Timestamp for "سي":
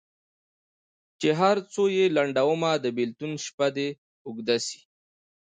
4.67-4.79